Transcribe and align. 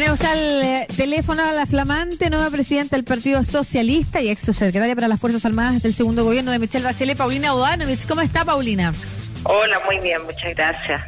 Tenemos 0.00 0.22
al 0.22 0.62
eh, 0.62 0.86
teléfono 0.96 1.44
a 1.44 1.52
la 1.52 1.66
flamante 1.66 2.30
nueva 2.30 2.48
presidenta 2.48 2.96
del 2.96 3.04
Partido 3.04 3.44
Socialista 3.44 4.22
y 4.22 4.30
ex 4.30 4.40
subsecretaria 4.40 4.94
para 4.94 5.08
las 5.08 5.20
Fuerzas 5.20 5.44
Armadas 5.44 5.82
del 5.82 5.92
segundo 5.92 6.24
gobierno 6.24 6.52
de 6.52 6.58
Michelle 6.58 6.86
Bachelet, 6.86 7.18
Paulina 7.18 7.52
Bodanovich. 7.52 8.06
¿Cómo 8.06 8.22
está, 8.22 8.42
Paulina? 8.42 8.94
Hola, 9.42 9.78
muy 9.84 9.98
bien, 9.98 10.24
muchas 10.24 10.54
gracias. 10.56 11.02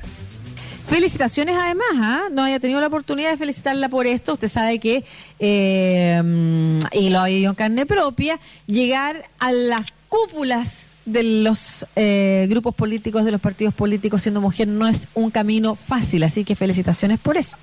Felicitaciones 0.87 1.57
además, 1.59 1.87
¿ah? 1.95 2.25
no 2.31 2.45
haya 2.45 2.61
tenido 2.61 2.83
la 2.83 2.89
oportunidad 2.89 3.31
de 3.31 3.39
felicitarla 3.39 3.89
por 3.89 4.07
esto. 4.07 4.35
Usted 4.35 4.49
sabe 4.49 4.79
que, 4.79 5.05
eh, 5.39 6.23
y 6.93 7.09
lo 7.09 7.21
ha 7.21 7.27
vivido 7.29 7.49
en 7.49 7.57
carne 7.57 7.87
propia, 7.87 8.39
llegar 8.67 9.25
a 9.39 9.53
las 9.53 9.87
cúpulas 10.11 10.91
de 11.07 11.23
los 11.23 11.87
eh, 11.97 12.47
grupos 12.51 12.75
políticos, 12.75 13.25
de 13.25 13.31
los 13.31 13.41
partidos 13.41 13.73
políticos 13.73 14.21
siendo 14.21 14.43
mujer 14.43 14.69
no 14.69 14.87
es 14.87 15.09
un 15.15 15.31
camino 15.31 15.77
fácil, 15.77 16.25
así 16.25 16.45
que 16.45 16.57
felicitaciones 16.57 17.19
por 17.19 17.39
eso. 17.39 17.57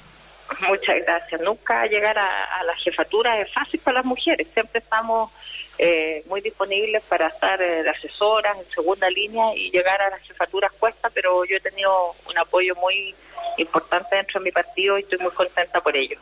Muchas 0.67 0.97
gracias. 1.05 1.41
Nunca 1.41 1.85
llegar 1.85 2.17
a, 2.17 2.63
la 2.63 2.75
jefatura 2.75 3.39
es 3.39 3.51
fácil 3.53 3.79
para 3.81 3.97
las 3.99 4.05
mujeres. 4.05 4.47
Siempre 4.53 4.79
estamos 4.79 5.31
eh, 5.77 6.23
muy 6.27 6.41
disponibles 6.41 7.03
para 7.03 7.27
estar 7.27 7.61
eh, 7.61 7.87
asesoras 7.89 8.57
en 8.57 8.69
segunda 8.71 9.09
línea 9.09 9.55
y 9.55 9.71
llegar 9.71 10.01
a 10.01 10.09
las 10.09 10.21
jefaturas 10.21 10.71
cuesta, 10.73 11.09
pero 11.09 11.45
yo 11.45 11.57
he 11.57 11.59
tenido 11.61 12.15
un 12.27 12.37
apoyo 12.37 12.75
muy 12.75 13.15
importante 13.57 14.15
dentro 14.15 14.39
de 14.39 14.45
mi 14.45 14.51
partido 14.51 14.97
y 14.97 15.01
estoy 15.01 15.19
muy 15.19 15.31
contenta 15.31 15.81
por 15.81 15.95
ello. 15.95 16.19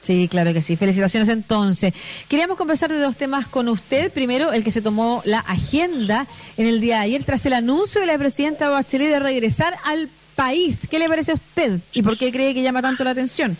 Sí, 0.00 0.28
claro 0.28 0.54
que 0.54 0.62
sí. 0.62 0.76
Felicitaciones 0.76 1.28
entonces. 1.28 1.92
Queríamos 2.28 2.56
conversar 2.56 2.90
de 2.90 2.98
dos 2.98 3.16
temas 3.16 3.46
con 3.46 3.68
usted. 3.68 4.10
Primero, 4.10 4.52
el 4.52 4.64
que 4.64 4.70
se 4.70 4.80
tomó 4.80 5.20
la 5.26 5.40
agenda 5.40 6.26
en 6.56 6.66
el 6.66 6.80
día 6.80 6.96
de 6.96 7.02
ayer 7.02 7.24
tras 7.24 7.44
el 7.44 7.52
anuncio 7.52 8.00
de 8.00 8.06
la 8.06 8.16
presidenta 8.16 8.70
Bachelet 8.70 9.10
de 9.10 9.20
regresar 9.20 9.76
al 9.84 10.08
país. 10.40 10.88
¿Qué 10.88 10.98
le 10.98 11.06
parece 11.06 11.32
a 11.32 11.34
usted 11.34 11.80
y 11.92 12.02
por 12.02 12.16
qué 12.16 12.32
cree 12.32 12.54
que 12.54 12.62
llama 12.62 12.80
tanto 12.80 13.04
la 13.04 13.10
atención? 13.10 13.58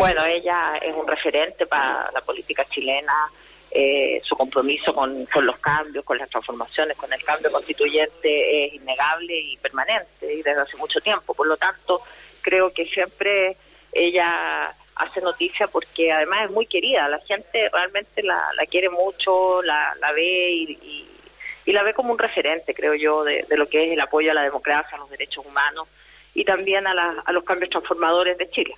Bueno, 0.00 0.24
ella 0.24 0.76
es 0.82 0.92
un 0.92 1.06
referente 1.06 1.64
para 1.64 2.10
la 2.12 2.20
política 2.22 2.64
chilena, 2.64 3.14
eh, 3.70 4.20
su 4.24 4.36
compromiso 4.36 4.92
con, 4.92 5.28
los 5.42 5.58
cambios, 5.58 6.04
con 6.04 6.18
las 6.18 6.28
transformaciones, 6.28 6.96
con 6.96 7.12
el 7.12 7.22
cambio 7.22 7.52
constituyente 7.52 8.66
es 8.66 8.74
innegable 8.74 9.38
y 9.38 9.56
permanente 9.58 10.34
y 10.34 10.42
desde 10.42 10.60
hace 10.60 10.76
mucho 10.76 11.00
tiempo. 11.00 11.34
Por 11.34 11.46
lo 11.46 11.56
tanto, 11.56 12.02
creo 12.40 12.72
que 12.72 12.86
siempre 12.86 13.56
ella 13.92 14.74
hace 14.96 15.20
noticia 15.20 15.68
porque 15.68 16.10
además 16.10 16.46
es 16.46 16.50
muy 16.50 16.66
querida, 16.66 17.08
la 17.08 17.20
gente 17.20 17.68
realmente 17.72 18.24
la, 18.24 18.42
quiere 18.68 18.88
mucho, 18.88 19.62
la, 19.62 19.94
ve 20.12 20.50
y 20.52 20.78
y 20.82 21.15
la 21.72 21.82
ve 21.82 21.94
como 21.94 22.12
un 22.12 22.18
referente, 22.18 22.74
creo 22.74 22.94
yo, 22.94 23.24
de, 23.24 23.44
lo 23.50 23.68
que 23.68 23.86
es 23.86 23.92
el 23.92 24.00
apoyo 24.00 24.30
a 24.30 24.34
la 24.34 24.42
democracia, 24.42 24.96
a 24.96 25.00
los 25.00 25.10
derechos 25.10 25.44
humanos 25.44 25.88
y 26.34 26.44
también 26.44 26.86
a, 26.86 26.92
a 27.24 27.32
los 27.32 27.44
cambios 27.44 27.70
transformadores 27.70 28.38
de 28.38 28.50
Chile. 28.50 28.74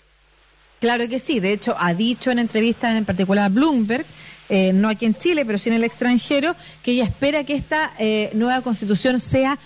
Claro 0.80 1.08
que 1.08 1.18
sí, 1.18 1.40
de 1.40 1.52
hecho 1.52 1.74
ha 1.78 1.92
dicho 1.92 2.30
en 2.30 2.38
entrevistas, 2.38 2.94
en 2.94 3.04
particular 3.04 3.46
a 3.46 3.48
Bloomberg, 3.48 4.06
eh, 4.48 4.72
no 4.72 4.88
aquí 4.88 5.06
en 5.06 5.14
Chile, 5.14 5.44
pero 5.44 5.58
sí 5.58 5.68
en 5.68 5.74
el 5.74 5.84
extranjero, 5.84 6.54
que 6.82 6.92
ella 6.92 7.04
espera 7.04 7.44
que 7.44 7.54
esta 7.54 7.92
eh, 7.98 8.30
nueva 8.32 8.62
constitución 8.62 9.18
sea 9.18 9.58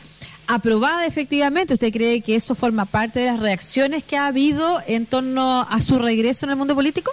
aprobada 0.47 1.07
efectivamente. 1.07 1.75
¿Usted 1.75 1.93
cree 1.93 2.23
que 2.23 2.35
eso 2.37 2.55
forma 2.55 2.87
parte 2.87 3.21
de 3.21 3.27
las 3.27 3.41
reacciones 3.41 4.05
que 4.05 4.17
ha 4.17 4.27
habido 4.27 4.83
en 4.87 5.07
torno 5.07 5.67
a 5.69 5.81
su 5.81 5.99
regreso 5.99 6.47
en 6.47 6.51
el 6.51 6.57
mundo 6.57 6.75
político? 6.75 7.13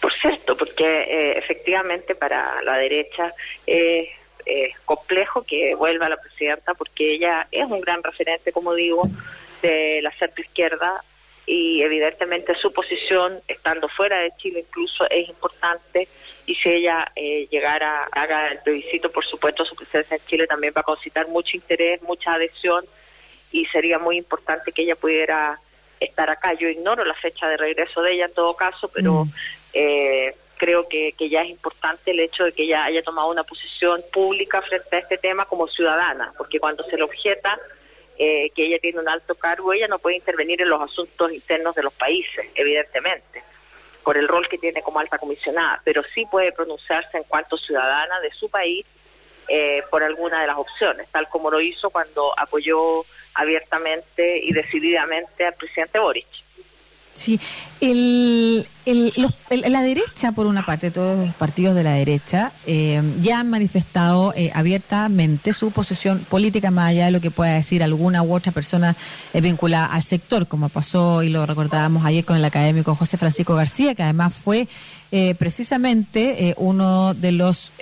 Por 0.00 0.12
cierto, 0.14 0.56
porque 0.56 0.84
eh, 0.84 1.38
efectivamente 1.38 2.14
para 2.14 2.60
la 2.62 2.76
derecha 2.76 3.32
eh, 3.66 4.08
es 4.46 4.78
complejo 4.80 5.42
que 5.42 5.74
vuelva 5.74 6.08
la 6.08 6.16
presidenta 6.16 6.74
porque 6.74 7.14
ella 7.14 7.46
es 7.50 7.64
un 7.64 7.80
gran 7.80 8.02
referente, 8.02 8.52
como 8.52 8.74
digo, 8.74 9.02
de 9.62 10.00
la 10.02 10.10
centro 10.12 10.42
izquierda 10.42 11.02
y 11.46 11.82
evidentemente 11.82 12.54
su 12.54 12.72
posición, 12.72 13.40
estando 13.48 13.88
fuera 13.88 14.18
de 14.18 14.32
Chile 14.36 14.60
incluso, 14.60 15.08
es 15.10 15.28
importante 15.28 16.08
y 16.46 16.54
si 16.54 16.68
ella 16.68 17.10
eh, 17.16 17.48
llegara, 17.50 18.04
haga 18.12 18.48
el 18.48 18.58
plebiscito, 18.58 19.10
por 19.10 19.24
supuesto, 19.24 19.64
su 19.64 19.74
presencia 19.74 20.16
en 20.16 20.26
Chile 20.26 20.46
también 20.46 20.72
va 20.76 20.80
a 20.80 20.84
concitar 20.84 21.28
mucho 21.28 21.56
interés, 21.56 22.02
mucha 22.02 22.34
adhesión 22.34 22.84
y 23.50 23.66
sería 23.66 23.98
muy 23.98 24.16
importante 24.16 24.72
que 24.72 24.82
ella 24.82 24.96
pudiera 24.96 25.58
estar 26.00 26.30
acá. 26.30 26.54
Yo 26.54 26.68
ignoro 26.68 27.04
la 27.04 27.14
fecha 27.14 27.48
de 27.48 27.56
regreso 27.56 28.02
de 28.02 28.12
ella 28.12 28.26
en 28.26 28.34
todo 28.34 28.54
caso, 28.54 28.88
pero 28.92 29.24
mm. 29.24 29.32
eh, 29.74 30.34
creo 30.62 30.86
que, 30.86 31.12
que 31.18 31.28
ya 31.28 31.42
es 31.42 31.50
importante 31.50 32.12
el 32.12 32.20
hecho 32.20 32.44
de 32.44 32.52
que 32.52 32.62
ella 32.62 32.84
haya 32.84 33.02
tomado 33.02 33.28
una 33.28 33.42
posición 33.42 34.00
pública 34.12 34.62
frente 34.62 34.94
a 34.94 35.00
este 35.00 35.18
tema 35.18 35.44
como 35.44 35.66
ciudadana, 35.66 36.32
porque 36.38 36.60
cuando 36.60 36.84
se 36.84 36.96
le 36.96 37.02
objeta 37.02 37.58
eh, 38.16 38.48
que 38.54 38.66
ella 38.66 38.78
tiene 38.78 39.00
un 39.00 39.08
alto 39.08 39.34
cargo, 39.34 39.72
ella 39.72 39.88
no 39.88 39.98
puede 39.98 40.18
intervenir 40.18 40.62
en 40.62 40.68
los 40.68 40.80
asuntos 40.80 41.32
internos 41.32 41.74
de 41.74 41.82
los 41.82 41.92
países, 41.94 42.46
evidentemente, 42.54 43.42
por 44.04 44.16
el 44.16 44.28
rol 44.28 44.48
que 44.48 44.56
tiene 44.56 44.82
como 44.82 45.00
alta 45.00 45.18
comisionada, 45.18 45.82
pero 45.82 46.04
sí 46.14 46.26
puede 46.30 46.52
pronunciarse 46.52 47.18
en 47.18 47.24
cuanto 47.24 47.56
ciudadana 47.56 48.20
de 48.20 48.30
su 48.30 48.48
país 48.48 48.86
eh, 49.48 49.82
por 49.90 50.04
alguna 50.04 50.42
de 50.42 50.46
las 50.46 50.58
opciones, 50.58 51.08
tal 51.08 51.28
como 51.28 51.50
lo 51.50 51.60
hizo 51.60 51.90
cuando 51.90 52.38
apoyó 52.38 53.04
abiertamente 53.34 54.38
y 54.38 54.52
decididamente 54.52 55.44
al 55.44 55.54
presidente 55.54 55.98
Boric. 55.98 56.28
Sí, 57.14 57.38
el, 57.80 58.66
el, 58.84 59.12
la 59.68 59.82
derecha, 59.82 60.32
por 60.32 60.46
una 60.46 60.64
parte, 60.64 60.90
todos 60.90 61.26
los 61.26 61.34
partidos 61.34 61.74
de 61.74 61.84
la 61.84 61.92
derecha 61.92 62.52
eh, 62.66 63.02
ya 63.20 63.40
han 63.40 63.50
manifestado 63.50 64.32
eh, 64.34 64.50
abiertamente 64.54 65.52
su 65.52 65.70
posición 65.70 66.26
política, 66.28 66.70
más 66.70 66.90
allá 66.90 67.06
de 67.06 67.10
lo 67.10 67.20
que 67.20 67.30
pueda 67.30 67.52
decir 67.54 67.82
alguna 67.82 68.22
u 68.22 68.34
otra 68.34 68.50
persona 68.52 68.96
eh, 69.32 69.40
vinculada 69.40 69.86
al 69.86 70.02
sector, 70.02 70.48
como 70.48 70.68
pasó 70.68 71.22
y 71.22 71.28
lo 71.28 71.44
recordábamos 71.44 72.04
ayer 72.04 72.24
con 72.24 72.36
el 72.36 72.44
académico 72.44 72.94
José 72.94 73.18
Francisco 73.18 73.54
García, 73.54 73.94
que 73.94 74.02
además 74.02 74.34
fue 74.34 74.68
eh, 75.12 75.34
precisamente 75.34 76.48
eh, 76.48 76.54
uno 76.56 77.14
de 77.14 77.32
los 77.32 77.72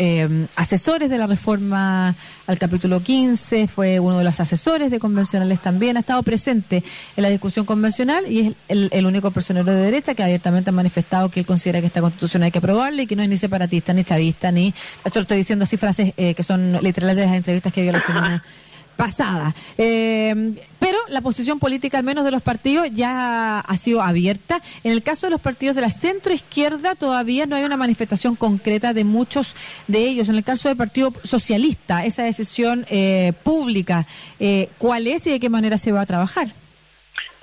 asesores 0.57 1.11
de 1.11 1.19
la 1.19 1.27
reforma 1.27 2.17
al 2.47 2.59
capítulo 2.59 3.03
15, 3.03 3.69
fue 3.69 4.01
uno 4.01 4.19
de 4.19 4.25
los 4.25 4.41
asesores 4.41 4.91
de 4.91 4.99
convencionales 4.99 5.61
también, 5.61 5.97
ha 5.97 6.01
estado 6.01 6.23
presente 6.23 6.83
en 7.17 7.23
la 7.23 7.29
discusión 7.29 7.65
convencional 7.65 8.27
y 8.31 8.41
es 8.41 8.55
el, 8.69 9.07
único 9.07 9.20
personero 9.31 9.71
de 9.71 9.83
derecha 9.83 10.15
que 10.15 10.23
abiertamente 10.23 10.71
ha 10.71 10.73
manifestado 10.73 11.31
que 11.31 11.41
él 11.41 11.47
considera 11.47 11.81
que 11.81 11.89
esta 11.89 12.01
constitución 12.01 12.45
hay 12.45 12.51
que 12.51 12.59
aprobarla 12.59 13.03
y 13.03 13.07
que 13.07 13.17
no 13.17 13.23
es 13.23 13.29
ni 13.29 13.37
separatista, 13.37 13.93
ni 13.93 14.05
chavista, 14.05 14.51
ni... 14.51 14.69
Esto 15.05 15.19
lo 15.19 15.23
estoy 15.23 15.37
diciendo 15.37 15.65
así 15.65 15.77
frases 15.77 16.15
que 16.15 16.43
son 16.43 16.79
literales 16.83 17.17
de 17.17 17.27
las 17.27 17.35
entrevistas 17.35 17.73
que 17.73 17.83
dio 17.83 17.93
la 17.93 18.01
semana 18.01 18.43
pasada. 19.01 19.55
Eh, 19.79 20.55
pero 20.79 20.99
la 21.09 21.23
posición 21.23 21.59
política, 21.59 21.97
al 21.97 22.05
menos 22.05 22.23
de 22.23 22.31
los 22.31 22.43
partidos, 22.43 22.89
ya 22.93 23.61
ha 23.61 23.77
sido 23.79 24.03
abierta. 24.03 24.61
En 24.85 24.93
el 24.93 25.03
caso 25.03 25.27
de 25.27 25.31
los 25.31 25.41
partidos 25.41 25.75
de 25.75 25.81
la 25.81 25.91
centro 25.91 26.35
izquierda, 26.35 26.95
todavía 26.95 27.47
no 27.47 27.57
hay 27.57 27.65
una 27.65 27.79
manifestación 27.79 28.37
concreta 28.37 28.93
de 28.93 29.05
muchos 29.05 29.57
de 29.89 30.07
ellos. 30.07 30.29
En 30.29 30.37
el 30.37 30.45
caso 30.45 30.69
del 30.69 30.77
Partido 30.77 31.15
Socialista, 31.23 32.05
esa 32.05 32.25
decisión 32.25 32.85
eh, 32.91 33.33
pública, 33.43 34.07
eh, 34.39 34.69
¿cuál 34.77 35.07
es 35.07 35.27
y 35.27 35.31
de 35.31 35.41
qué 35.41 35.49
manera 35.49 35.79
se 35.79 35.93
va 35.93 36.03
a 36.03 36.07
trabajar? 36.07 36.60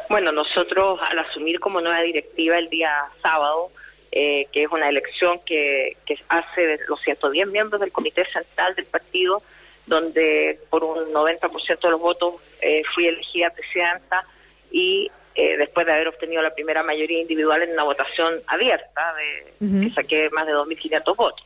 Bueno, 0.09 0.31
nosotros 0.31 1.00
al 1.01 1.19
asumir 1.19 1.59
como 1.59 1.81
nueva 1.81 2.01
directiva 2.01 2.57
el 2.57 2.69
día 2.69 2.91
sábado, 3.22 3.72
que 4.12 4.47
es 4.53 4.72
una 4.72 4.90
elección 4.90 5.40
que, 5.45 5.97
que 6.06 6.18
hace 6.29 6.79
los 6.88 7.00
110 7.01 7.47
miembros 7.50 7.79
del 7.79 7.91
Comité 7.91 8.25
Central 8.25 8.73
del 8.73 8.85
Partido, 8.85 9.44
donde 9.88 10.59
por 10.69 10.84
un 10.84 11.12
90% 11.13 11.79
de 11.79 11.90
los 11.90 12.00
votos 12.00 12.35
eh, 12.62 12.84
fui 12.94 13.07
elegida 13.07 13.50
presidenta 13.50 14.25
y 14.69 15.09
eh, 15.34 15.57
después 15.57 15.85
de 15.85 15.94
haber 15.94 16.09
obtenido 16.09 16.41
la 16.41 16.53
primera 16.53 16.84
mayoría 16.84 17.22
individual 17.22 17.63
en 17.63 17.72
una 17.72 17.84
votación 17.84 18.41
abierta, 18.47 19.13
de, 19.16 19.81
que 19.81 19.89
saqué 19.91 20.29
más 20.31 20.45
de 20.45 20.53
2.500 20.53 21.16
votos. 21.16 21.45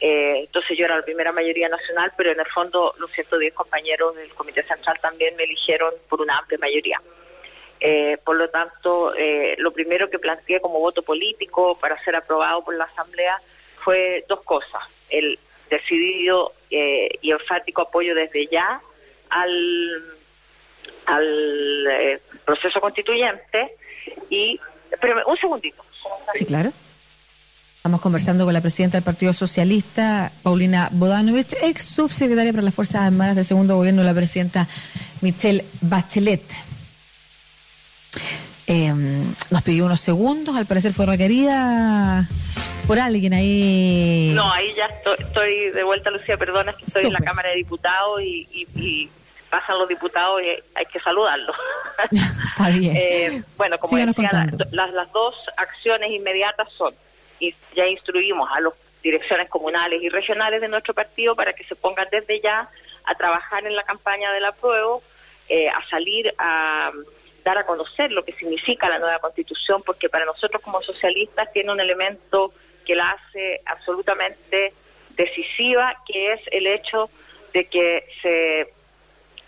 Eh, 0.00 0.40
entonces 0.40 0.76
yo 0.76 0.84
era 0.84 0.96
la 0.96 1.04
primera 1.04 1.32
mayoría 1.32 1.68
nacional, 1.68 2.12
pero 2.16 2.30
en 2.32 2.40
el 2.40 2.46
fondo 2.46 2.94
los 2.98 3.10
110 3.12 3.52
compañeros 3.54 4.16
del 4.16 4.30
Comité 4.30 4.62
Central 4.62 4.98
también 5.00 5.34
me 5.36 5.44
eligieron 5.44 5.92
por 6.08 6.20
una 6.20 6.38
amplia 6.38 6.58
mayoría. 6.58 7.00
Por 8.24 8.36
lo 8.36 8.48
tanto, 8.48 9.12
lo 9.58 9.72
primero 9.72 10.08
que 10.08 10.18
planteé 10.18 10.60
como 10.60 10.78
voto 10.78 11.02
político 11.02 11.76
para 11.78 12.02
ser 12.04 12.14
aprobado 12.14 12.62
por 12.62 12.76
la 12.76 12.84
Asamblea 12.84 13.40
fue 13.82 14.24
dos 14.28 14.42
cosas. 14.42 14.82
El 15.10 15.38
decidido 15.72 16.52
eh, 16.70 17.08
y 17.22 17.30
enfático 17.30 17.82
apoyo 17.82 18.14
desde 18.14 18.46
ya 18.46 18.80
al, 19.30 20.02
al 21.06 21.86
eh, 21.90 22.20
proceso 22.44 22.80
constituyente 22.80 23.76
y 24.28 24.60
pero 25.00 25.26
un 25.26 25.36
segundito 25.38 25.82
sí 26.34 26.44
claro 26.44 26.72
Estamos 27.76 28.00
conversando 28.00 28.44
con 28.44 28.54
la 28.54 28.60
presidenta 28.60 28.96
del 28.96 29.02
Partido 29.02 29.32
Socialista, 29.32 30.30
Paulina 30.44 30.88
Bodanovich, 30.92 31.52
ex 31.62 31.84
subsecretaria 31.84 32.52
para 32.52 32.62
las 32.62 32.74
Fuerzas 32.76 33.02
Armadas 33.02 33.34
del 33.34 33.44
segundo 33.44 33.74
gobierno, 33.74 34.04
la 34.04 34.14
presidenta 34.14 34.68
Michelle 35.20 35.64
Bachelet. 35.80 36.44
Eh, 38.66 38.92
nos 39.50 39.62
pidió 39.62 39.86
unos 39.86 40.00
segundos, 40.00 40.56
al 40.56 40.66
parecer 40.66 40.92
fue 40.92 41.06
requerida 41.06 42.28
por 42.86 42.98
alguien 42.98 43.34
ahí. 43.34 44.32
No, 44.34 44.50
ahí 44.52 44.72
ya 44.74 44.86
estoy, 45.18 45.70
de 45.70 45.82
vuelta, 45.82 46.10
Lucía, 46.10 46.36
perdona, 46.36 46.74
estoy 46.84 47.06
en 47.06 47.12
la 47.12 47.20
Cámara 47.20 47.50
de 47.50 47.56
Diputados 47.56 48.20
y, 48.22 49.10
pasan 49.50 49.78
los 49.78 49.86
diputados 49.86 50.40
y 50.42 50.48
hay 50.74 50.86
que 50.86 50.98
saludarlos. 51.00 51.54
Está 52.10 52.70
bien. 52.70 52.96
Eh, 52.96 53.42
bueno, 53.58 53.78
como 53.78 53.98
decía, 53.98 54.48
las, 54.70 54.92
las 54.92 55.12
dos 55.12 55.34
acciones 55.58 56.10
inmediatas 56.10 56.72
son, 56.72 56.94
y 57.38 57.54
ya 57.76 57.86
instruimos 57.86 58.48
a 58.50 58.60
las 58.60 58.72
direcciones 59.02 59.50
comunales 59.50 60.02
y 60.02 60.08
regionales 60.08 60.60
de 60.60 60.68
nuestro 60.68 60.94
partido 60.94 61.36
para 61.36 61.52
que 61.52 61.64
se 61.64 61.74
pongan 61.74 62.06
desde 62.10 62.40
ya 62.40 62.68
a 63.04 63.14
trabajar 63.14 63.66
en 63.66 63.76
la 63.76 63.82
campaña 63.82 64.32
del 64.32 64.44
apruebo, 64.44 65.02
eh, 65.48 65.68
a 65.68 65.86
salir 65.90 66.32
a 66.38 66.90
dar 67.44 67.58
a 67.58 67.66
conocer 67.66 68.12
lo 68.12 68.24
que 68.24 68.32
significa 68.32 68.88
la 68.88 68.98
nueva 68.98 69.18
constitución, 69.18 69.82
porque 69.82 70.08
para 70.08 70.24
nosotros 70.24 70.62
como 70.62 70.82
socialistas 70.82 71.52
tiene 71.52 71.72
un 71.72 71.80
elemento 71.80 72.52
que 72.84 72.94
la 72.94 73.10
hace 73.10 73.60
absolutamente 73.66 74.72
decisiva, 75.10 75.96
que 76.06 76.32
es 76.32 76.40
el 76.50 76.66
hecho 76.66 77.10
de 77.52 77.64
que 77.66 78.06
se 78.22 78.60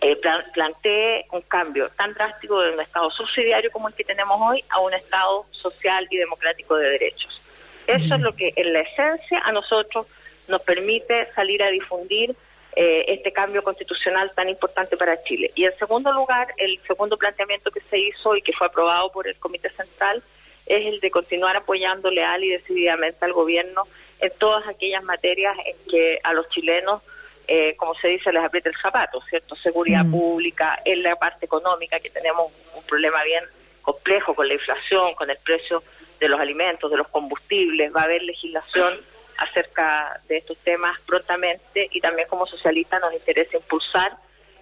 eh, 0.00 0.20
plantee 0.52 1.26
un 1.32 1.40
cambio 1.42 1.88
tan 1.90 2.12
drástico 2.14 2.60
de 2.60 2.72
un 2.72 2.80
Estado 2.80 3.10
subsidiario 3.10 3.70
como 3.70 3.88
el 3.88 3.94
que 3.94 4.04
tenemos 4.04 4.38
hoy 4.40 4.62
a 4.68 4.80
un 4.80 4.92
Estado 4.92 5.46
social 5.50 6.06
y 6.10 6.16
democrático 6.16 6.76
de 6.76 6.90
derechos. 6.90 7.40
Eso 7.86 8.14
es 8.14 8.20
lo 8.20 8.34
que 8.34 8.52
en 8.56 8.72
la 8.72 8.80
esencia 8.80 9.40
a 9.44 9.52
nosotros 9.52 10.06
nos 10.48 10.62
permite 10.62 11.32
salir 11.34 11.62
a 11.62 11.68
difundir 11.68 12.34
eh, 12.76 13.04
este 13.08 13.32
cambio 13.32 13.62
constitucional 13.62 14.32
tan 14.34 14.48
importante 14.48 14.96
para 14.96 15.22
Chile. 15.22 15.52
Y 15.54 15.64
en 15.64 15.76
segundo 15.78 16.12
lugar, 16.12 16.48
el 16.56 16.80
segundo 16.86 17.16
planteamiento 17.16 17.70
que 17.70 17.80
se 17.82 17.98
hizo 17.98 18.34
y 18.34 18.42
que 18.42 18.52
fue 18.52 18.66
aprobado 18.66 19.12
por 19.12 19.28
el 19.28 19.36
Comité 19.36 19.70
Central 19.70 20.22
es 20.66 20.86
el 20.86 20.98
de 20.98 21.10
continuar 21.10 21.56
apoyando 21.56 22.10
leal 22.10 22.42
y 22.42 22.50
decididamente 22.50 23.24
al 23.24 23.32
gobierno 23.32 23.84
en 24.18 24.32
todas 24.38 24.66
aquellas 24.66 25.04
materias 25.04 25.56
en 25.64 25.76
que 25.88 26.18
a 26.24 26.32
los 26.32 26.48
chilenos, 26.48 27.02
eh, 27.46 27.76
como 27.76 27.94
se 27.94 28.08
dice, 28.08 28.32
les 28.32 28.42
aprieta 28.42 28.70
el 28.70 28.76
zapato, 28.76 29.20
¿cierto? 29.28 29.54
Seguridad 29.54 30.04
mm. 30.04 30.10
pública, 30.10 30.80
en 30.84 31.02
la 31.02 31.14
parte 31.14 31.46
económica, 31.46 32.00
que 32.00 32.10
tenemos 32.10 32.50
un 32.74 32.82
problema 32.84 33.22
bien 33.22 33.44
complejo 33.82 34.34
con 34.34 34.48
la 34.48 34.54
inflación, 34.54 35.14
con 35.14 35.30
el 35.30 35.36
precio 35.44 35.82
de 36.18 36.28
los 36.28 36.40
alimentos, 36.40 36.90
de 36.90 36.96
los 36.96 37.08
combustibles, 37.08 37.94
va 37.94 38.00
a 38.00 38.04
haber 38.04 38.22
legislación 38.22 38.98
acerca 39.38 40.20
de 40.28 40.38
estos 40.38 40.58
temas 40.58 40.98
prontamente 41.06 41.88
y 41.90 42.00
también 42.00 42.28
como 42.28 42.46
socialista 42.46 42.98
nos 42.98 43.12
interesa 43.12 43.56
impulsar 43.56 44.16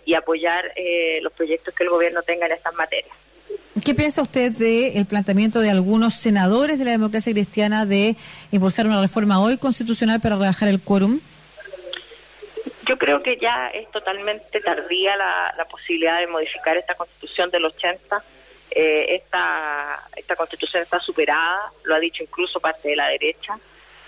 y 0.05 0.15
apoyar 0.15 0.73
eh, 0.77 1.21
los 1.23 1.33
proyectos 1.33 1.75
que 1.75 1.85
el 1.85 1.91
gobierno 1.91 2.23
tenga 2.23 2.47
en 2.47 2.53
estas 2.53 2.75
materias. 2.75 3.15
¿Qué 3.85 3.95
piensa 3.95 4.23
usted 4.23 4.53
del 4.53 5.07
planteamiento 5.07 5.61
de 5.61 5.71
algunos 5.71 6.15
senadores 6.15 6.79
de 6.79 6.85
la 6.85 6.93
democracia 6.93 7.33
cristiana 7.33 7.87
de 7.87 8.17
impulsar 8.51 8.87
una 8.87 9.01
reforma 9.01 9.41
hoy 9.41 9.59
constitucional 9.59 10.21
para 10.21 10.37
rebajar 10.37 10.69
el 10.69 10.81
quórum? 10.81 11.21
Yo 12.87 12.99
creo 12.99 13.23
que 13.23 13.39
ya 13.39 13.69
es 13.69 13.91
totalmente 13.91 14.61
tardía 14.61 15.17
la, 15.17 15.55
la 15.57 15.65
posibilidad 15.67 16.21
de 16.21 16.27
modificar 16.27 16.77
esta 16.77 16.95
constitución 16.95 17.51
del 17.51 17.65
80. 17.65 18.23
Eh, 18.71 19.17
esta, 19.17 20.03
esta 20.17 20.35
constitución 20.35 20.83
está 20.83 20.99
superada, 21.01 21.73
lo 21.85 21.95
ha 21.95 22.01
dicho 22.01 22.23
incluso 22.23 22.59
parte 22.59 22.89
de 22.89 22.97
la 22.97 23.09
derecha 23.09 23.59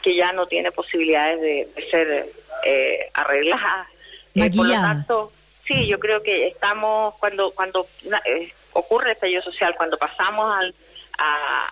que 0.05 0.15
ya 0.15 0.33
no 0.33 0.47
tiene 0.47 0.71
posibilidades 0.71 1.41
de, 1.41 1.87
ser 1.91 2.31
eh, 2.63 3.11
arreglada. 3.15 3.89
Eh, 4.35 4.51
por 4.55 4.69
lo 4.69 4.75
tanto, 4.75 5.33
sí, 5.67 5.87
yo 5.87 5.99
creo 5.99 6.23
que 6.23 6.47
estamos, 6.49 7.15
cuando 7.15 7.53
cuando 7.53 7.89
eh, 8.27 8.53
ocurre 8.75 9.07
el 9.07 9.13
estallido 9.13 9.41
social, 9.41 9.75
cuando 9.77 9.97
pasamos 9.97 10.55
al, 10.55 10.75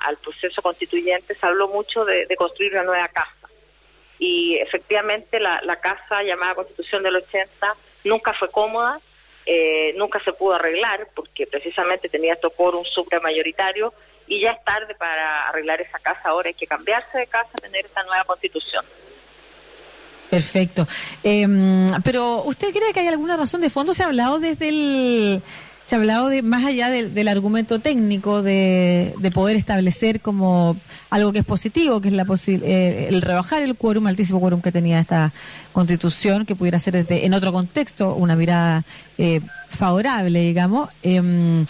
al 0.00 0.16
proceso 0.16 0.62
constituyente, 0.62 1.34
se 1.34 1.46
habló 1.46 1.68
mucho 1.68 2.06
de, 2.06 2.26
construir 2.36 2.72
una 2.72 2.84
nueva 2.84 3.08
casa. 3.08 3.48
Y 4.18 4.56
efectivamente 4.56 5.38
la, 5.38 5.60
la 5.62 5.76
casa 5.76 6.22
llamada 6.22 6.54
Constitución 6.54 7.02
del 7.02 7.16
80 7.16 7.76
nunca 8.04 8.32
fue 8.32 8.50
cómoda, 8.50 8.98
eh, 9.44 9.92
nunca 9.96 10.20
se 10.20 10.32
pudo 10.32 10.54
arreglar 10.54 11.08
porque 11.14 11.46
precisamente 11.46 12.08
tenía 12.08 12.34
este 12.34 12.46
un 12.46 12.84
supramayoritario 12.84 13.92
y 14.26 14.40
ya 14.40 14.52
es 14.52 14.64
tarde 14.64 14.94
para 14.94 15.48
arreglar 15.48 15.80
esa 15.80 15.98
casa 15.98 16.20
ahora, 16.24 16.48
hay 16.48 16.54
que 16.54 16.66
cambiarse 16.66 17.18
de 17.18 17.26
casa, 17.26 17.50
tener 17.60 17.84
esta 17.84 18.02
nueva 18.04 18.24
constitución. 18.24 18.84
Perfecto. 20.30 20.88
Em, 21.22 21.90
pero 22.02 22.42
¿usted 22.44 22.70
cree 22.72 22.92
que 22.94 23.00
hay 23.00 23.08
alguna 23.08 23.36
razón 23.36 23.60
de 23.60 23.68
fondo? 23.68 23.92
Se 23.92 24.02
ha 24.02 24.06
hablado 24.06 24.38
desde 24.40 24.68
el 24.68 25.42
se 25.84 25.96
ha 25.96 25.98
hablado 25.98 26.28
de 26.28 26.42
más 26.42 26.64
allá 26.64 26.90
del, 26.90 27.28
argumento 27.28 27.80
técnico 27.80 28.42
de, 28.42 29.14
poder 29.34 29.56
establecer 29.56 30.20
como 30.20 30.76
algo 31.10 31.32
que 31.32 31.40
es 31.40 31.44
positivo, 31.44 32.00
que 32.00 32.08
es 32.08 32.14
la 32.14 32.24
eh, 32.46 33.08
el 33.10 33.20
rebajar 33.20 33.62
el 33.62 33.76
quórum, 33.76 34.06
altísimo 34.06 34.40
quórum 34.40 34.62
que 34.62 34.72
tenía 34.72 35.00
esta 35.00 35.32
constitución, 35.72 36.46
que 36.46 36.54
pudiera 36.54 36.78
ser 36.78 36.94
desde 36.94 37.26
en 37.26 37.34
otro 37.34 37.52
contexto 37.52 38.14
una 38.14 38.36
mirada 38.36 38.84
eh, 39.18 39.40
favorable, 39.72 40.40
digamos. 40.40 40.88
Em, 41.02 41.64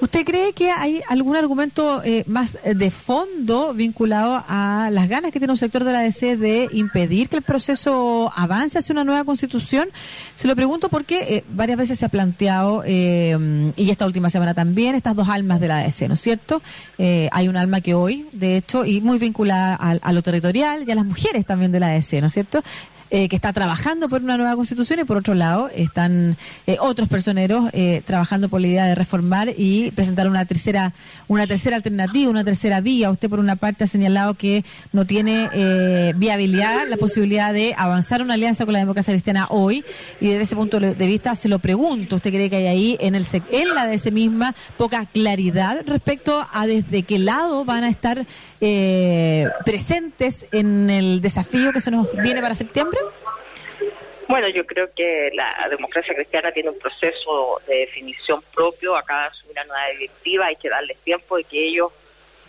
¿Usted 0.00 0.24
cree 0.24 0.52
que 0.52 0.70
hay 0.70 1.02
algún 1.08 1.36
argumento 1.36 2.02
eh, 2.04 2.24
más 2.26 2.56
de 2.62 2.90
fondo 2.90 3.74
vinculado 3.74 4.44
a 4.48 4.88
las 4.92 5.08
ganas 5.08 5.32
que 5.32 5.38
tiene 5.38 5.52
un 5.52 5.58
sector 5.58 5.84
de 5.84 5.92
la 5.92 6.00
DC 6.00 6.36
de 6.36 6.68
impedir 6.72 7.28
que 7.28 7.36
el 7.36 7.42
proceso 7.42 8.32
avance 8.34 8.78
hacia 8.78 8.92
una 8.92 9.04
nueva 9.04 9.24
constitución? 9.24 9.88
Se 10.34 10.46
lo 10.46 10.56
pregunto 10.56 10.88
porque 10.88 11.36
eh, 11.36 11.44
varias 11.50 11.78
veces 11.78 11.98
se 11.98 12.04
ha 12.04 12.08
planteado, 12.08 12.82
em, 12.84 13.72
y 13.76 13.90
esta 13.90 14.06
última 14.06 14.30
semana 14.30 14.54
también, 14.54 14.94
estas 14.94 15.16
dos 15.16 15.28
almas 15.28 15.60
de 15.60 15.68
la 15.68 15.78
DC, 15.78 16.08
¿no 16.08 16.14
es 16.14 16.20
cierto? 16.20 16.62
Eh, 16.98 17.28
hay 17.32 17.48
un 17.48 17.56
alma 17.56 17.80
que 17.80 17.94
hoy, 17.94 18.26
de 18.32 18.56
hecho, 18.56 18.84
y 18.84 19.00
muy 19.00 19.18
vinculada 19.18 19.74
a, 19.74 20.12
lo 20.12 20.22
territorial 20.22 20.84
y 20.86 20.90
a 20.90 20.94
las 20.94 21.04
mujeres 21.04 21.44
también 21.46 21.72
de 21.72 21.80
la 21.80 21.88
DC, 21.88 22.20
¿no 22.20 22.28
es 22.28 22.32
cierto? 22.32 22.62
Eh, 23.10 23.30
que 23.30 23.36
está 23.36 23.54
trabajando 23.54 24.10
por 24.10 24.22
una 24.22 24.36
nueva 24.36 24.54
constitución 24.54 25.00
y 25.00 25.04
por 25.04 25.16
otro 25.16 25.32
lado 25.32 25.70
están 25.74 26.36
eh, 26.66 26.76
otros 26.78 27.08
personeros 27.08 27.70
eh, 27.72 28.02
trabajando 28.04 28.50
por 28.50 28.60
la 28.60 28.66
idea 28.66 28.84
de 28.84 28.94
reformar 28.94 29.48
y 29.56 29.92
presentar 29.92 30.28
una 30.28 30.44
tercera 30.44 30.92
una 31.26 31.46
tercera 31.46 31.76
alternativa, 31.76 32.30
una 32.30 32.44
tercera 32.44 32.82
vía. 32.82 33.10
Usted 33.10 33.30
por 33.30 33.40
una 33.40 33.56
parte 33.56 33.84
ha 33.84 33.86
señalado 33.86 34.34
que 34.34 34.62
no 34.92 35.06
tiene 35.06 35.48
viabilidad 36.16 36.86
la 36.86 36.98
posibilidad 36.98 37.54
de 37.54 37.74
avanzar 37.78 38.20
una 38.20 38.34
alianza 38.34 38.66
con 38.66 38.74
la 38.74 38.80
democracia 38.80 39.14
cristiana 39.14 39.46
hoy 39.48 39.84
y 40.20 40.26
desde 40.28 40.42
ese 40.42 40.56
punto 40.56 40.78
de 40.78 41.06
vista 41.06 41.34
se 41.34 41.48
lo 41.48 41.60
pregunto, 41.60 42.16
¿usted 42.16 42.30
cree 42.30 42.50
que 42.50 42.56
hay 42.56 42.66
ahí 42.66 42.96
en 43.00 43.14
el 43.14 43.26
en 43.50 43.74
la 43.74 43.86
de 43.86 43.94
ese 43.94 44.10
misma 44.10 44.54
poca 44.76 45.06
claridad 45.06 45.82
respecto 45.86 46.46
a 46.52 46.66
desde 46.66 47.04
qué 47.04 47.18
lado 47.18 47.64
van 47.64 47.84
a 47.84 47.88
estar 47.88 48.26
presentes 49.64 50.44
en 50.52 50.90
el 50.90 51.22
desafío 51.22 51.72
que 51.72 51.80
se 51.80 51.90
nos 51.90 52.06
viene 52.22 52.42
para 52.42 52.54
septiembre? 52.54 52.97
Bueno, 54.28 54.46
yo 54.48 54.66
creo 54.66 54.92
que 54.94 55.30
la 55.32 55.68
democracia 55.70 56.14
cristiana 56.14 56.52
tiene 56.52 56.68
un 56.68 56.78
proceso 56.78 57.62
de 57.66 57.76
definición 57.76 58.42
propio, 58.54 58.92
de 58.92 58.98
asumir 58.98 59.52
una 59.52 59.64
nueva 59.64 59.88
directiva, 59.92 60.46
hay 60.46 60.56
que 60.56 60.68
darles 60.68 60.98
tiempo 60.98 61.38
de 61.38 61.44
que 61.44 61.66
ellos 61.66 61.90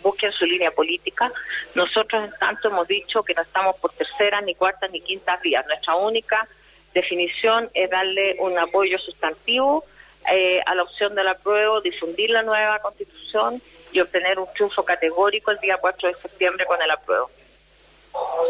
busquen 0.02 0.30
su 0.30 0.44
línea 0.44 0.70
política. 0.70 1.32
Nosotros, 1.74 2.24
en 2.24 2.38
tanto, 2.38 2.68
hemos 2.68 2.86
dicho 2.86 3.22
que 3.22 3.32
no 3.32 3.40
estamos 3.40 3.76
por 3.76 3.92
terceras, 3.92 4.44
ni 4.44 4.54
cuartas, 4.54 4.90
ni 4.90 5.00
quintas 5.00 5.40
vías. 5.40 5.66
Nuestra 5.66 5.94
única 5.96 6.46
definición 6.92 7.70
es 7.72 7.88
darle 7.88 8.36
un 8.40 8.58
apoyo 8.58 8.98
sustantivo 8.98 9.82
eh, 10.30 10.60
a 10.66 10.74
la 10.74 10.82
opción 10.82 11.14
del 11.14 11.28
apruebo, 11.28 11.80
difundir 11.80 12.28
la 12.28 12.42
nueva 12.42 12.78
constitución 12.80 13.62
y 13.90 14.00
obtener 14.00 14.38
un 14.38 14.52
triunfo 14.52 14.84
categórico 14.84 15.50
el 15.50 15.58
día 15.60 15.78
4 15.78 16.08
de 16.08 16.14
septiembre 16.16 16.66
con 16.66 16.80
el 16.82 16.90
apruebo. 16.90 17.30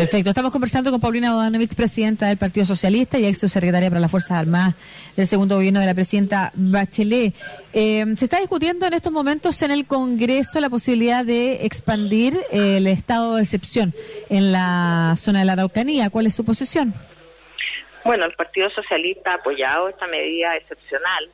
Perfecto. 0.00 0.30
Estamos 0.30 0.50
conversando 0.50 0.90
con 0.90 0.98
Paulina 0.98 1.34
Bodanovich, 1.34 1.74
presidenta 1.74 2.28
del 2.28 2.38
Partido 2.38 2.64
Socialista 2.64 3.18
y 3.18 3.26
ex 3.26 3.38
subsecretaria 3.38 3.90
para 3.90 4.00
las 4.00 4.10
Fuerzas 4.10 4.38
Armadas 4.38 4.74
del 5.14 5.26
segundo 5.26 5.56
gobierno 5.56 5.78
de 5.78 5.84
la 5.84 5.92
presidenta 5.92 6.52
Bachelet. 6.54 7.34
Eh, 7.74 8.06
se 8.16 8.24
está 8.24 8.38
discutiendo 8.38 8.86
en 8.86 8.94
estos 8.94 9.12
momentos 9.12 9.60
en 9.60 9.72
el 9.72 9.86
Congreso 9.86 10.58
la 10.58 10.70
posibilidad 10.70 11.22
de 11.22 11.66
expandir 11.66 12.40
el 12.50 12.86
estado 12.86 13.36
de 13.36 13.42
excepción 13.42 13.92
en 14.30 14.52
la 14.52 15.16
zona 15.18 15.40
de 15.40 15.44
la 15.44 15.52
Araucanía. 15.52 16.08
¿Cuál 16.08 16.28
es 16.28 16.34
su 16.34 16.46
posición? 16.46 16.94
Bueno, 18.02 18.24
el 18.24 18.32
Partido 18.32 18.70
Socialista 18.70 19.32
ha 19.32 19.34
apoyado 19.34 19.90
esta 19.90 20.06
medida 20.06 20.56
excepcional. 20.56 21.28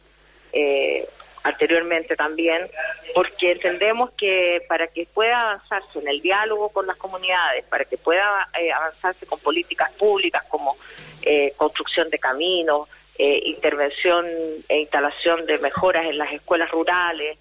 Eh, 0.52 1.06
anteriormente 1.46 2.16
también, 2.16 2.68
porque 3.14 3.52
entendemos 3.52 4.10
que 4.12 4.62
para 4.68 4.88
que 4.88 5.06
pueda 5.06 5.40
avanzarse 5.42 6.00
en 6.00 6.08
el 6.08 6.20
diálogo 6.20 6.70
con 6.70 6.86
las 6.86 6.96
comunidades, 6.96 7.64
para 7.66 7.84
que 7.84 7.96
pueda 7.96 8.48
eh, 8.60 8.72
avanzarse 8.72 9.26
con 9.26 9.38
políticas 9.38 9.92
públicas 9.92 10.42
como 10.48 10.76
eh, 11.22 11.52
construcción 11.56 12.10
de 12.10 12.18
caminos, 12.18 12.88
eh, 13.16 13.42
intervención 13.44 14.26
e 14.68 14.80
instalación 14.80 15.46
de 15.46 15.58
mejoras 15.58 16.06
en 16.06 16.18
las 16.18 16.32
escuelas 16.32 16.70
rurales, 16.70 17.38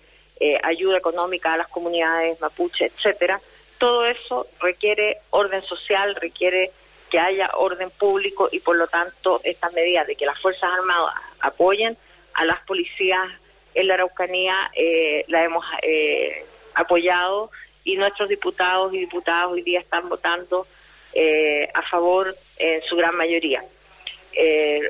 ayuda 0.63 0.97
económica 0.97 1.53
a 1.53 1.57
las 1.57 1.69
comunidades 1.69 2.41
mapuche, 2.41 2.87
etcétera, 2.87 3.39
todo 3.77 4.05
eso 4.05 4.47
requiere 4.59 5.19
orden 5.29 5.61
social, 5.63 6.13
requiere 6.15 6.71
que 7.09 7.19
haya 7.19 7.49
orden 7.55 7.89
público 7.89 8.49
y 8.51 8.59
por 8.59 8.75
lo 8.75 8.87
tanto 8.87 9.39
estas 9.45 9.71
medidas 9.71 10.05
de 10.07 10.17
que 10.17 10.25
las 10.25 10.37
Fuerzas 10.41 10.69
Armadas 10.77 11.15
apoyen 11.39 11.95
a 12.33 12.43
las 12.43 12.59
policías 12.65 13.31
en 13.75 13.87
la 13.87 13.93
Araucanía 13.95 14.71
eh, 14.73 15.25
la 15.27 15.43
hemos 15.43 15.65
eh, 15.83 16.45
apoyado 16.73 17.51
y 17.83 17.97
nuestros 17.97 18.29
diputados 18.29 18.93
y 18.93 18.99
diputadas 18.99 19.49
hoy 19.51 19.61
día 19.61 19.79
están 19.79 20.09
votando 20.09 20.65
eh, 21.13 21.69
a 21.73 21.81
favor 21.83 22.35
en 22.57 22.81
su 22.83 22.95
gran 22.95 23.15
mayoría. 23.15 23.63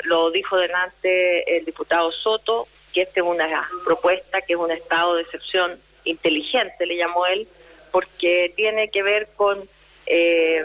lo 0.05 0.31
dijo 0.31 0.57
delante 0.57 1.57
el 1.57 1.65
diputado 1.65 2.11
Soto, 2.11 2.67
que 2.93 3.01
esta 3.01 3.19
es 3.19 3.25
una 3.25 3.69
propuesta 3.83 4.41
que 4.41 4.53
es 4.53 4.59
un 4.59 4.71
estado 4.71 5.15
de 5.15 5.23
excepción 5.23 5.77
inteligente, 6.05 6.85
le 6.85 6.95
llamó 6.95 7.25
él, 7.25 7.47
porque 7.91 8.53
tiene 8.55 8.89
que 8.89 9.03
ver 9.03 9.27
con 9.35 9.67
eh, 10.05 10.63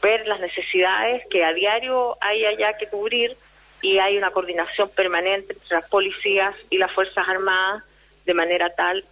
ver 0.00 0.26
las 0.26 0.40
necesidades 0.40 1.22
que 1.30 1.44
a 1.44 1.52
diario 1.52 2.16
hay 2.20 2.44
allá 2.44 2.76
que 2.76 2.88
cubrir 2.88 3.36
y 3.82 3.98
hay 3.98 4.16
una 4.16 4.30
coordinación 4.30 4.88
permanente 4.90 5.52
entre 5.52 5.76
las 5.76 5.88
policías 5.88 6.54
y 6.70 6.78
las 6.78 6.92
Fuerzas 6.92 7.28
Armadas 7.28 7.82
de 8.24 8.32
manera 8.32 8.70
tal 8.70 9.04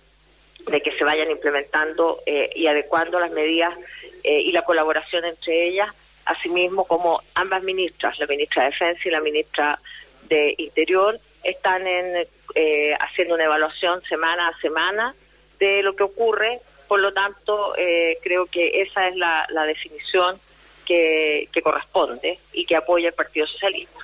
de 0.69 0.81
que 0.81 0.93
se 0.93 1.05
vayan 1.05 1.31
implementando 1.31 2.23
eh, 2.25 2.51
y 2.55 2.67
adecuando 2.69 3.19
las 3.19 3.33
medidas 3.33 3.77
eh, 4.23 4.41
y 4.41 4.53
la 4.53 4.63
colaboración 4.63 5.25
entre 5.25 5.69
ellas, 5.69 5.89
asimismo 6.25 6.87
como 6.87 7.21
ambas 7.35 7.63
ministras, 7.63 8.19
la 8.19 8.27
ministra 8.27 8.65
de 8.65 8.71
Defensa 8.71 9.01
y 9.05 9.11
la 9.11 9.21
ministra 9.21 9.81
de 10.29 10.55
Interior, 10.59 11.19
están 11.43 11.87
en, 11.87 12.29
eh, 12.55 12.95
haciendo 13.01 13.35
una 13.35 13.45
evaluación 13.45 14.03
semana 14.03 14.49
a 14.49 14.61
semana 14.61 15.15
de 15.59 15.83
lo 15.83 15.97
que 15.97 16.05
ocurre, 16.05 16.61
por 16.87 17.01
lo 17.01 17.13
tanto 17.13 17.75
creo 18.23 18.47
que 18.47 18.83
esa 18.83 19.09
es 19.09 19.17
la, 19.17 19.47
definición 19.67 20.41
que 20.87 21.49
corresponde 21.63 22.39
y 22.53 22.67
que 22.67 22.77
apoya 22.77 23.09
el 23.09 23.15
Partido 23.15 23.47
Socialista. 23.47 24.01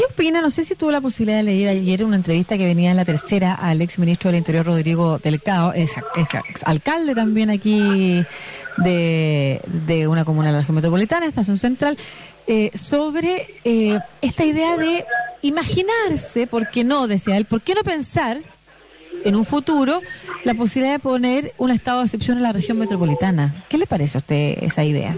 ¿Qué 0.00 0.06
opina? 0.06 0.40
No 0.40 0.48
sé 0.48 0.64
si 0.64 0.76
tuvo 0.76 0.90
la 0.90 1.02
posibilidad 1.02 1.36
de 1.36 1.42
leer 1.42 1.68
ayer 1.68 2.06
una 2.06 2.16
entrevista 2.16 2.56
que 2.56 2.64
venía 2.64 2.90
en 2.90 2.96
la 2.96 3.04
tercera 3.04 3.52
al 3.52 3.82
ex 3.82 3.98
ministro 3.98 4.30
del 4.30 4.38
Interior, 4.38 4.64
Rodrigo 4.64 5.18
Delcao, 5.18 5.74
es, 5.74 5.92
alcalde 6.64 7.14
también 7.14 7.50
aquí 7.50 8.24
de, 8.78 9.60
de, 9.66 10.08
una 10.08 10.24
comuna 10.24 10.46
de 10.46 10.52
la 10.54 10.58
región 10.60 10.76
metropolitana, 10.76 11.26
Estación 11.26 11.58
Central, 11.58 11.98
eh, 12.46 12.70
sobre 12.72 13.60
eh, 13.64 13.98
esta 14.22 14.46
idea 14.46 14.78
de 14.78 15.04
imaginarse, 15.42 16.46
¿por 16.46 16.70
qué 16.70 16.82
no? 16.82 17.06
Decía 17.06 17.36
él, 17.36 17.44
¿por 17.44 17.60
qué 17.60 17.74
no 17.74 17.82
pensar 17.82 18.40
en 19.22 19.36
un 19.36 19.44
futuro 19.44 20.00
la 20.44 20.54
posibilidad 20.54 20.94
de 20.94 21.00
poner 21.00 21.52
un 21.58 21.72
estado 21.72 21.98
de 21.98 22.06
excepción 22.06 22.38
en 22.38 22.44
la 22.44 22.52
región 22.52 22.78
metropolitana? 22.78 23.66
¿Qué 23.68 23.76
le 23.76 23.86
parece 23.86 24.16
a 24.16 24.20
usted 24.20 24.64
esa 24.64 24.82
idea? 24.82 25.14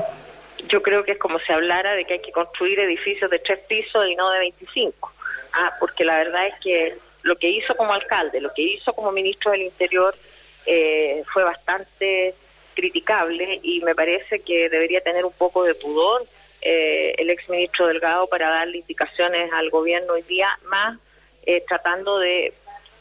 Yo 0.73 0.83
creo 0.83 1.05
que 1.05 1.12
es 1.12 1.19
como 1.19 1.38
si 1.38 1.52
hablara 1.52 1.95
de 1.95 2.07
que 2.07 2.14
hay 2.14 2.23
que 2.23 2.33
construir 2.33 2.81
edificios 2.81 3.31
de 3.31 3.38
tres 3.38 3.59
pisos 3.69 4.09
y 4.09 4.17
no 4.17 4.31
de 4.31 4.38
25. 4.38 5.12
Ah, 5.52 5.75
porque 5.79 6.02
la 6.02 6.17
verdad 6.17 6.47
es 6.47 6.55
que 6.61 6.97
lo 7.23 7.37
que 7.37 7.50
hizo 7.50 7.76
como 7.76 7.93
alcalde, 7.93 8.41
lo 8.41 8.52
que 8.55 8.62
hizo 8.62 8.95
como 8.95 9.12
ministro 9.12 9.50
del 9.52 9.62
Interior 9.62 10.14
eh, 10.64 11.23
fue 11.31 11.45
bastante 11.45 12.35
criticable 12.75 13.61
y 13.62 13.83
me 13.83 13.95
parece 13.95 14.41
que 14.41 14.71
debería 14.71 15.02
tener 15.02 15.26
un 15.26 15.33
poco 15.33 15.62
de 15.64 15.75
pudor 15.75 16.25
eh, 16.62 17.14
el 17.19 17.29
ex 17.29 17.50
ministro 17.50 17.87
Delgado 17.87 18.26
para 18.29 18.49
darle 18.49 18.79
indicaciones 18.79 19.52
al 19.52 19.69
gobierno 19.69 20.14
hoy 20.14 20.23
día, 20.23 20.59
más 20.64 20.99
eh, 21.45 21.62
tratando 21.69 22.19
de 22.19 22.55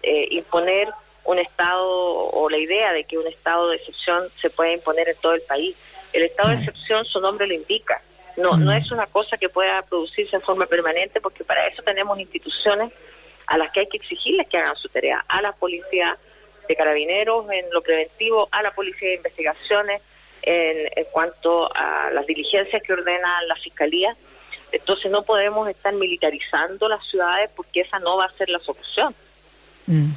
imponer 0.04 0.90
un 1.24 1.38
estado 1.38 1.88
o 1.88 2.50
la 2.50 2.58
idea 2.58 2.92
de 2.92 3.04
que 3.04 3.18
un 3.18 3.28
estado 3.28 3.70
de 3.70 3.78
excepción 3.78 4.28
se 4.42 4.50
puede 4.50 4.74
imponer 4.74 5.08
en 5.08 5.16
todo 5.18 5.36
el 5.36 5.42
país. 5.44 5.78
El 6.14 6.24
estado 6.24 6.50
de 6.50 6.56
excepción, 6.58 7.06
su 7.06 7.20
nombre 7.20 7.48
lo 7.48 7.54
indica. 7.54 8.02
No, 8.38 8.58
no 8.58 8.72
es 8.72 8.92
una 8.92 9.08
cosa 9.08 9.38
que 9.38 9.50
pueda 9.50 9.82
producirse 9.84 10.36
en 10.36 10.42
forma 10.42 10.66
permanente, 10.66 11.20
porque 11.20 11.44
para 11.44 11.68
eso 11.68 11.82
tenemos 11.84 12.20
instituciones 12.20 12.92
a 13.48 13.58
las 13.58 13.72
que 13.72 13.82
hay 13.82 13.88
que 13.88 13.98
exigirles 13.98 14.48
que 14.48 14.58
hagan 14.58 14.76
su 14.76 14.88
tarea, 14.90 15.24
a 15.28 15.42
la 15.42 15.52
policía 15.52 16.18
de 16.68 16.76
carabineros 16.76 17.50
en 17.52 17.66
lo 17.72 17.82
preventivo, 17.82 18.48
a 18.52 18.64
la 18.64 18.72
policía 18.72 19.10
de 19.10 19.16
investigaciones 19.16 20.02
en, 20.42 20.90
en 20.96 21.06
cuanto 21.12 21.70
a 21.76 22.10
las 22.12 22.26
diligencias 22.26 22.82
que 22.82 22.94
ordena 22.94 23.42
la 23.44 23.56
fiscalía. 23.56 24.16
Entonces 24.72 25.12
no 25.12 25.24
podemos 25.24 25.68
estar 25.68 25.94
militarizando 25.94 26.88
las 26.88 27.06
ciudades 27.08 27.50
porque 27.56 27.82
esa 27.82 28.00
no 28.00 28.18
va 28.18 28.26
a 28.26 28.32
ser 28.38 28.50
la 28.50 28.60
solución. 28.60 29.14
Mm. 29.88 30.12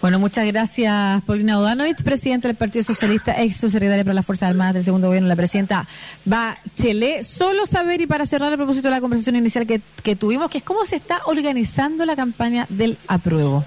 Bueno, 0.00 0.18
muchas 0.18 0.46
gracias, 0.46 1.20
Paulina 1.26 1.58
Odanovich, 1.58 2.02
presidenta 2.02 2.48
del 2.48 2.56
Partido 2.56 2.82
Socialista, 2.82 3.34
ex 3.42 3.58
subsecretaria 3.58 4.02
para 4.02 4.14
las 4.14 4.24
Fuerzas 4.24 4.48
Armadas 4.48 4.72
del 4.72 4.82
segundo 4.82 5.08
gobierno, 5.08 5.28
la 5.28 5.36
presidenta 5.36 5.86
Bachelet. 6.24 7.22
Solo 7.22 7.66
saber 7.66 8.00
y 8.00 8.06
para 8.06 8.24
cerrar 8.24 8.50
a 8.50 8.56
propósito 8.56 8.88
de 8.88 8.94
la 8.94 9.02
conversación 9.02 9.36
inicial 9.36 9.66
que, 9.66 9.82
que 10.02 10.16
tuvimos, 10.16 10.48
que 10.48 10.58
es 10.58 10.64
cómo 10.64 10.86
se 10.86 10.96
está 10.96 11.20
organizando 11.26 12.06
la 12.06 12.16
campaña 12.16 12.64
del 12.70 12.96
apruebo. 13.08 13.66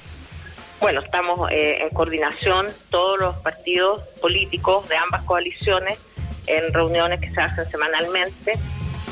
Bueno, 0.82 1.02
estamos 1.02 1.52
eh, 1.52 1.78
en 1.84 1.90
coordinación 1.92 2.68
todos 2.90 3.20
los 3.20 3.36
partidos 3.38 4.02
políticos 4.20 4.90
de 4.90 4.98
ambas 4.98 5.22
coaliciones 5.25 6.00
en 6.48 6.74
reuniones 6.74 7.20
que 7.20 7.30
se 7.30 7.42
hacen 7.42 7.66
semanalmente, 7.68 8.54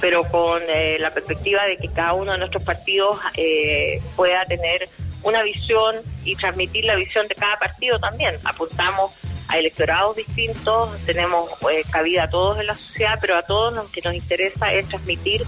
pero 0.01 0.23
con 0.23 0.59
eh, 0.67 0.97
la 0.99 1.11
perspectiva 1.11 1.65
de 1.65 1.77
que 1.77 1.87
cada 1.87 2.13
uno 2.13 2.31
de 2.31 2.39
nuestros 2.39 2.63
partidos 2.63 3.19
eh, 3.37 4.01
pueda 4.15 4.43
tener 4.45 4.89
una 5.23 5.43
visión 5.43 5.97
y 6.23 6.35
transmitir 6.35 6.85
la 6.85 6.95
visión 6.95 7.27
de 7.27 7.35
cada 7.35 7.57
partido 7.57 7.99
también. 7.99 8.35
Apuntamos 8.43 9.11
a 9.47 9.57
electorados 9.57 10.15
distintos, 10.15 10.97
tenemos 11.05 11.49
eh, 11.71 11.83
cabida 11.89 12.23
a 12.23 12.29
todos 12.29 12.59
en 12.59 12.67
la 12.67 12.75
sociedad, 12.75 13.17
pero 13.19 13.35
a 13.35 13.43
todos 13.43 13.73
lo 13.73 13.91
que 13.91 14.01
nos 14.01 14.15
interesa 14.15 14.73
es 14.73 14.87
transmitir 14.87 15.43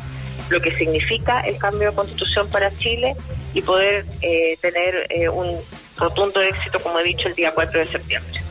lo 0.50 0.60
que 0.62 0.76
significa 0.76 1.40
el 1.42 1.58
cambio 1.58 1.90
de 1.90 1.96
constitución 1.96 2.50
para 2.50 2.76
Chile 2.78 3.16
y 3.54 3.62
poder 3.62 4.06
eh, 4.22 4.58
tener 4.62 5.08
eh, 5.10 5.30
un 5.30 5.58
rotundo 5.98 6.42
éxito, 6.42 6.80
como 6.80 7.00
he 7.00 7.04
dicho, 7.04 7.28
el 7.28 7.36
día 7.36 7.54
4 7.54 7.80
de 7.80 7.88
septiembre. 7.88 8.42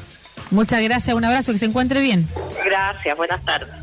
Muchas 0.50 0.83
gracias, 0.83 1.14
un 1.14 1.25
abrazo, 1.25 1.52
que 1.52 1.59
se 1.59 1.67
encuentre 1.67 2.00
bien. 2.00 2.29
Gracias, 2.64 3.17
buenas 3.17 3.45
tardes. 3.45 3.82